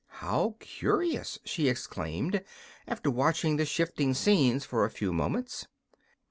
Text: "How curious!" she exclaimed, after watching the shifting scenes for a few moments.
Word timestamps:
"How 0.15 0.55
curious!" 0.59 1.37
she 1.45 1.69
exclaimed, 1.69 2.43
after 2.87 3.11
watching 3.11 3.57
the 3.57 3.65
shifting 3.67 4.15
scenes 4.15 4.65
for 4.65 4.83
a 4.83 4.89
few 4.89 5.13
moments. 5.13 5.67